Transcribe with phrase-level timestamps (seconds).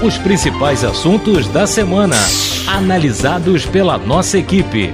[0.00, 2.14] Os principais assuntos da semana,
[2.68, 4.92] analisados pela nossa equipe.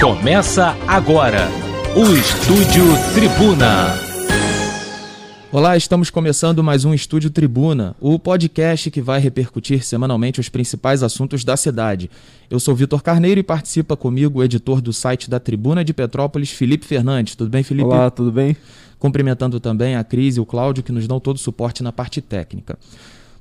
[0.00, 1.48] Começa agora
[1.96, 3.92] o Estúdio Tribuna.
[5.50, 11.02] Olá, estamos começando mais um Estúdio Tribuna, o podcast que vai repercutir semanalmente os principais
[11.02, 12.08] assuntos da cidade.
[12.48, 16.52] Eu sou Vitor Carneiro e participa comigo o editor do site da Tribuna de Petrópolis,
[16.52, 17.34] Felipe Fernandes.
[17.34, 17.88] Tudo bem, Felipe?
[17.88, 18.56] Olá, tudo bem?
[18.96, 22.20] Cumprimentando também a Cris e o Cláudio, que nos dão todo o suporte na parte
[22.20, 22.78] técnica.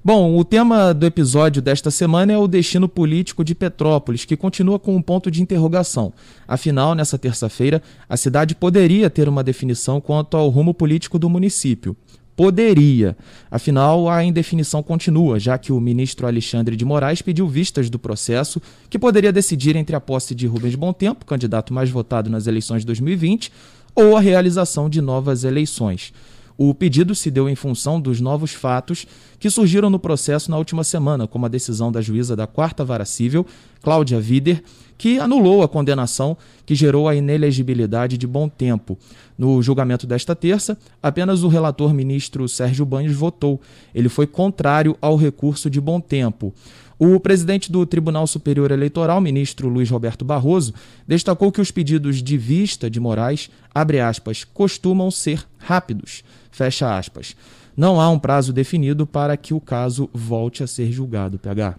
[0.08, 4.78] Bom, o tema do episódio desta semana é o destino político de Petrópolis, que continua
[4.78, 6.14] com um ponto de interrogação.
[6.48, 11.98] Afinal, nessa terça-feira, a cidade poderia ter uma definição quanto ao rumo político do município.
[12.36, 13.18] Poderia.
[13.50, 18.62] Afinal, a indefinição continua, já que o ministro Alexandre de Moraes pediu vistas do processo,
[18.92, 22.86] que poderia decidir entre a posse de Rubens Tempo, candidato mais votado nas eleições de
[22.86, 23.52] 2020,
[23.96, 26.14] ou a realização de novas eleições.
[26.58, 29.06] O pedido se deu em função dos novos fatos
[29.46, 33.06] que surgiram no processo na última semana, como a decisão da juíza da Quarta Vara
[33.06, 33.46] Civil,
[33.80, 34.64] Cláudia Vider,
[34.98, 38.98] que anulou a condenação que gerou a inelegibilidade de bom tempo.
[39.38, 43.62] No julgamento desta terça, apenas o relator ministro Sérgio Banhos votou.
[43.94, 46.52] Ele foi contrário ao recurso de bom tempo.
[46.98, 50.74] O presidente do Tribunal Superior Eleitoral, ministro Luiz Roberto Barroso,
[51.08, 57.36] destacou que os pedidos de vista de Moraes, abre aspas, costumam ser rápidos, fecha aspas.
[57.76, 61.76] Não há um prazo definido para que o caso volte a ser julgado, PH.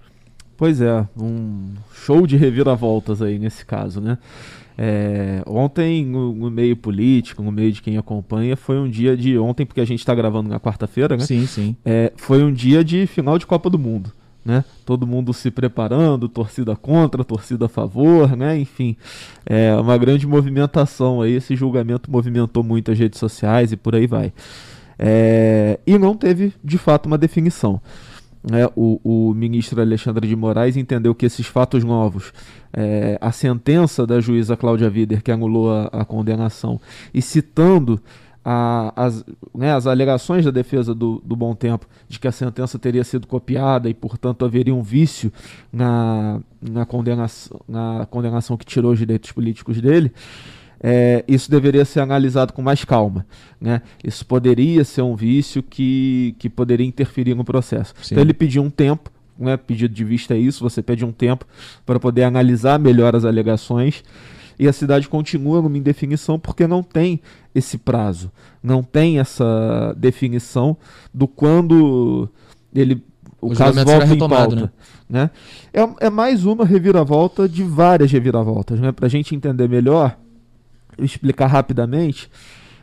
[0.57, 4.19] Pois é, um show de reviravoltas aí nesse caso, né?
[4.79, 9.39] É, ontem, no, no, meio político, no meio de quem acompanha, foi um dia de.
[9.39, 11.25] Ontem, porque a gente está gravando na quarta-feira, né?
[11.25, 11.77] Sim, sim.
[11.85, 14.13] É, foi um dia de final de Copa do Mundo
[14.47, 14.65] né?
[14.85, 18.57] Todo mundo se preparando, torcida contra, torcida a favor, né?
[18.57, 18.97] Enfim,
[19.45, 21.33] é uma grande movimentação aí.
[21.33, 24.33] Esse julgamento movimentou muito as redes sociais e por aí vai.
[24.99, 27.81] É, e não teve, de fato, uma definição.
[28.53, 32.33] É, o, o, ministro Alexandre de Moraes entendeu que esses fatos novos,
[32.73, 36.81] é, a sentença da juíza Cláudia Vider, que anulou a, a condenação,
[37.13, 38.01] e citando
[38.49, 42.79] a, as, né, as alegações da defesa do, do Bom Tempo de que a sentença
[42.79, 45.33] teria sido copiada e, portanto, haveria um vício
[45.73, 50.13] na, na, condenação, na condenação que tirou os direitos políticos dele,
[50.81, 53.27] é, isso deveria ser analisado com mais calma.
[53.61, 53.83] Né?
[54.03, 57.95] Isso poderia ser um vício que, que poderia interferir no processo.
[58.03, 58.15] Sim.
[58.15, 59.11] Então, ele pediu um tempo.
[59.39, 61.45] Né, pedido de vista é isso, você pede um tempo
[61.85, 64.03] para poder analisar melhor as alegações
[64.59, 67.21] e a cidade continua numa indefinição porque não tem
[67.55, 68.33] esse prazo,
[68.63, 70.75] não tem essa definição
[71.13, 72.31] do quando
[72.75, 73.05] ele
[73.41, 74.57] o, o caso volta em pauta.
[74.57, 74.71] Né?
[75.09, 75.31] né?
[75.73, 78.81] É, é mais uma reviravolta de várias reviravoltas.
[78.81, 78.93] Né?
[78.93, 80.19] Para a gente entender melhor,
[80.99, 82.31] explicar rapidamente,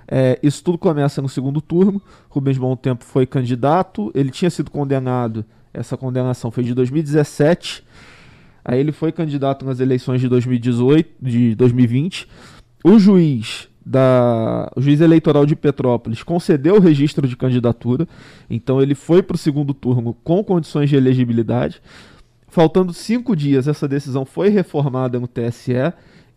[0.07, 2.01] é, isso tudo começa no segundo turno.
[2.29, 7.83] Rubens Bom Tempo foi candidato, ele tinha sido condenado, essa condenação foi de 2017
[8.65, 12.27] Aí ele foi candidato nas eleições de 2018, de 2020.
[12.83, 18.07] O juiz da o juiz eleitoral de Petrópolis concedeu o registro de candidatura,
[18.49, 21.81] então ele foi para o segundo turno com condições de elegibilidade.
[22.47, 25.73] Faltando cinco dias, essa decisão foi reformada no TSE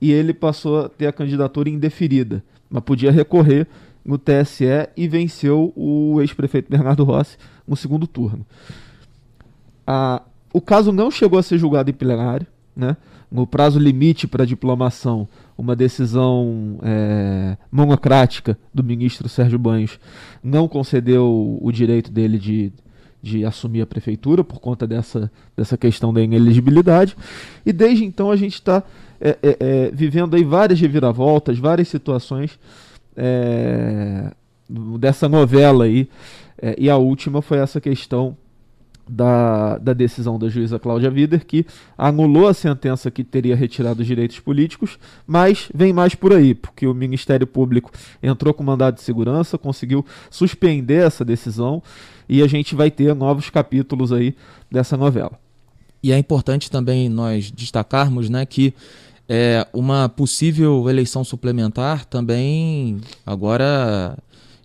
[0.00, 3.66] e ele passou a ter a candidatura indeferida, mas podia recorrer
[4.04, 7.36] no TSE e venceu o ex-prefeito Bernardo Rossi
[7.66, 8.46] no segundo turno.
[10.52, 12.96] O caso não chegou a ser julgado em plenário, né?
[13.30, 15.26] No prazo limite para diplomação,
[15.58, 19.98] uma decisão é, monocrática do ministro Sérgio Banhos
[20.42, 22.72] não concedeu o direito dele de,
[23.20, 27.16] de assumir a prefeitura por conta dessa, dessa questão da ineligibilidade.
[27.64, 28.84] E desde então a gente está
[29.20, 32.58] é, é, é, vivendo aí várias reviravoltas, várias situações
[33.16, 34.32] é,
[34.98, 36.08] dessa novela aí.
[36.60, 38.36] É, e a última foi essa questão
[39.08, 41.64] da, da decisão da juíza Cláudia Vider, que
[41.96, 46.86] anulou a sentença que teria retirado os direitos políticos, mas vem mais por aí, porque
[46.86, 51.82] o Ministério Público entrou com mandado de segurança, conseguiu suspender essa decisão
[52.28, 54.34] e a gente vai ter novos capítulos aí
[54.70, 55.45] dessa novela.
[56.06, 58.72] E é importante também nós destacarmos né, que
[59.28, 64.16] é, uma possível eleição suplementar também agora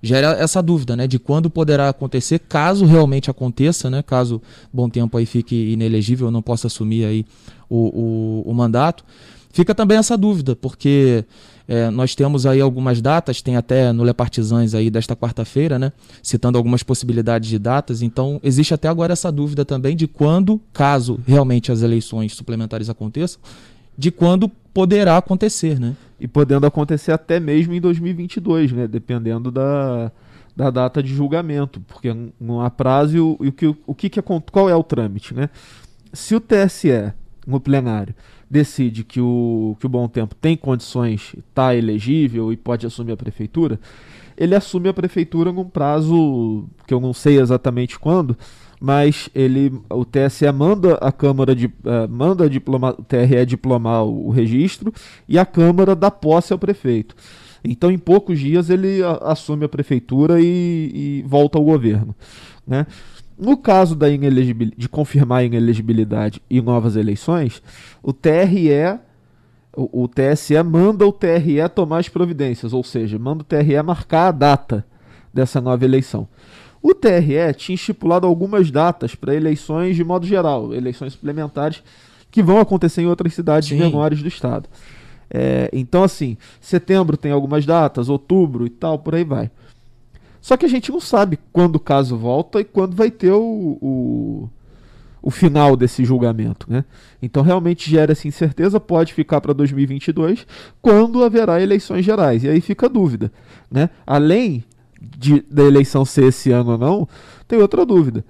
[0.04, 4.40] gera essa dúvida, né, de quando poderá acontecer, caso realmente aconteça, né, caso
[4.72, 7.26] Bom Tempo aí fique inelegível, não possa assumir aí
[7.68, 9.04] o, o, o mandato,
[9.52, 11.26] fica também essa dúvida, porque
[11.68, 15.92] é, nós temos aí algumas datas, tem até no Le Partisans aí desta quarta-feira, né,
[16.22, 21.20] citando algumas possibilidades de datas, então existe até agora essa dúvida também de quando, caso
[21.26, 23.40] realmente as eleições suplementares aconteçam,
[23.98, 25.96] de quando poderá acontecer, né?
[26.20, 28.88] E podendo acontecer até mesmo em 2022, né?
[28.88, 30.12] Dependendo da,
[30.56, 34.20] da data de julgamento, porque não há prazo e o, o, que, o que, que
[34.20, 35.50] é, qual é o trâmite, né?
[36.14, 37.14] Se o TSE,
[37.46, 38.14] no plenário,
[38.52, 43.18] decide que o, que o Bom Tempo tem condições, está elegível e pode assumir a
[43.18, 43.80] prefeitura,
[44.38, 48.38] ele assume a prefeitura num prazo que eu não sei exatamente quando,
[48.78, 54.28] mas ele, o TSE manda a Câmara de, uh, manda diploma, o TRE diplomar o,
[54.28, 54.94] o registro
[55.30, 57.16] e a Câmara dá posse ao prefeito.
[57.64, 62.16] Então, em poucos dias, ele assume a prefeitura e, e volta ao governo.
[62.68, 62.88] Né?
[63.42, 67.60] No caso da de confirmar a inelegibilidade e novas eleições,
[68.04, 69.00] o TRE,
[69.76, 74.28] o, o TSE manda o TRE tomar as providências, ou seja, manda o TRE marcar
[74.28, 74.86] a data
[75.34, 76.28] dessa nova eleição.
[76.84, 81.82] O TRE tinha estipulado algumas datas para eleições de modo geral, eleições suplementares
[82.30, 83.80] que vão acontecer em outras cidades Sim.
[83.80, 84.70] menores do estado.
[85.34, 89.50] É, então, assim, setembro tem algumas datas, outubro e tal, por aí vai.
[90.42, 93.78] Só que a gente não sabe quando o caso volta e quando vai ter o,
[93.80, 94.50] o,
[95.22, 96.66] o final desse julgamento.
[96.68, 96.84] Né?
[97.22, 100.48] Então, realmente gera essa incerteza, pode ficar para 2022,
[100.82, 102.44] quando haverá eleições gerais.
[102.44, 103.32] E aí fica a dúvida.
[103.70, 103.90] Né?
[104.06, 104.64] Além
[105.00, 107.08] de, da eleição ser esse ano ou não,
[107.48, 108.26] tem outra dúvida.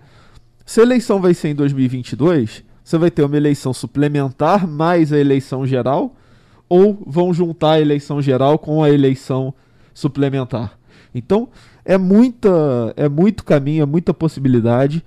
[0.65, 5.17] Se a eleição vai ser em 2022, você vai ter uma eleição suplementar mais a
[5.17, 6.15] eleição geral
[6.67, 9.53] ou vão juntar a eleição geral com a eleição
[9.93, 10.77] suplementar.
[11.13, 11.49] Então,
[11.83, 15.03] é muita é muito caminho, é muita possibilidade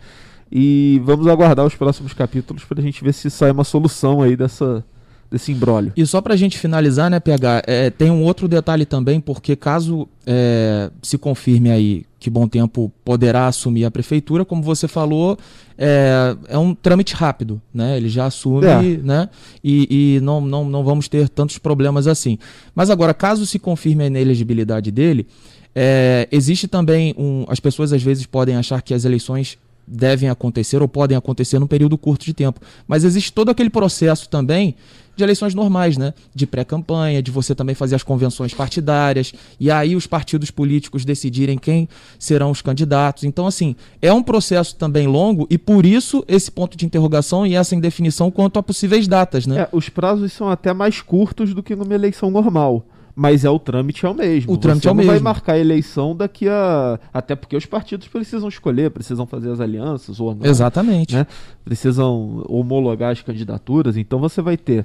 [0.50, 4.36] e vamos aguardar os próximos capítulos para a gente ver se sai uma solução aí
[4.36, 4.84] dessa
[5.30, 5.92] desse embrólio.
[5.96, 9.56] E só para a gente finalizar, né, PH, é, tem um outro detalhe também, porque
[9.56, 15.36] caso é, se confirme aí que Bom Tempo poderá assumir a prefeitura, como você falou,
[15.76, 17.96] é, é um trâmite rápido, né?
[17.96, 18.96] Ele já assume, é.
[19.02, 19.28] né?
[19.62, 22.38] E, e, não, não, não vamos ter tantos problemas assim.
[22.74, 25.26] Mas agora, caso se confirme a inelegibilidade dele,
[25.74, 27.44] é, existe também um.
[27.48, 31.66] As pessoas às vezes podem achar que as eleições devem acontecer ou podem acontecer num
[31.66, 32.60] período curto de tempo.
[32.86, 34.74] Mas existe todo aquele processo também
[35.16, 36.12] de eleições normais, né?
[36.34, 41.56] De pré-campanha, de você também fazer as convenções partidárias, e aí os partidos políticos decidirem
[41.56, 41.88] quem
[42.18, 43.22] serão os candidatos.
[43.22, 47.54] Então, assim, é um processo também longo e por isso esse ponto de interrogação e
[47.54, 49.62] essa indefinição quanto a possíveis datas, né?
[49.62, 52.84] É, os prazos são até mais curtos do que numa eleição normal
[53.14, 54.52] mas é o trâmite é o mesmo.
[54.52, 55.12] O trâmite Você é o não mesmo.
[55.12, 59.60] vai marcar a eleição daqui a até porque os partidos precisam escolher, precisam fazer as
[59.60, 60.44] alianças ou não.
[60.44, 61.14] Exatamente.
[61.14, 61.26] Né?
[61.64, 64.84] Precisam homologar as candidaturas, então você vai ter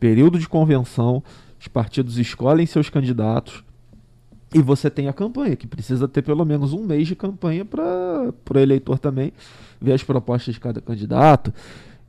[0.00, 1.22] período de convenção,
[1.60, 3.62] os partidos escolhem seus candidatos
[4.54, 8.32] e você tem a campanha, que precisa ter pelo menos um mês de campanha para
[8.54, 9.32] o eleitor também
[9.80, 11.52] ver as propostas de cada candidato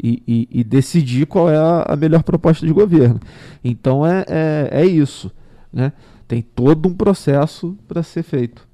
[0.02, 3.20] e, e, e decidir qual é a, a, melhor proposta de governo.
[3.64, 5.32] Então é, é, é isso.
[5.78, 5.94] Né?
[6.28, 8.66] Tem todo um processo para ser feito.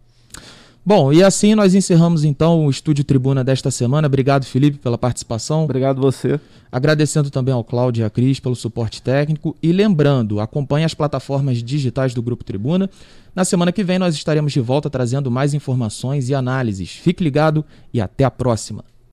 [0.85, 4.07] Bom, e assim nós encerramos então o Estúdio Tribuna desta semana.
[4.07, 5.63] Obrigado, Felipe, pela participação.
[5.63, 6.39] Obrigado você.
[6.71, 9.55] Agradecendo também ao Cláudio e à Cris pelo suporte técnico.
[9.61, 12.89] E lembrando, acompanhe as plataformas digitais do Grupo Tribuna.
[13.35, 16.91] Na semana que vem nós estaremos de volta trazendo mais informações e análises.
[16.91, 17.63] Fique ligado
[17.93, 18.83] e até a próxima.